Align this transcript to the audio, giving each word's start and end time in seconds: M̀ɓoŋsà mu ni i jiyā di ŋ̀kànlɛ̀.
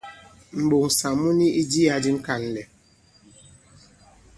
M̀ɓoŋsà 0.61 1.09
mu 1.19 1.29
ni 1.39 1.47
i 1.59 1.61
jiyā 1.71 1.95
di 2.03 2.11
ŋ̀kànlɛ̀. 2.17 2.65